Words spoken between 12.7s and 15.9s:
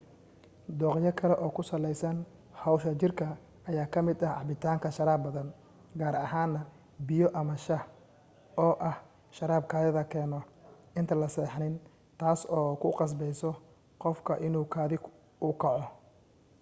ku qasbayso qofka inuu kaadi u kaco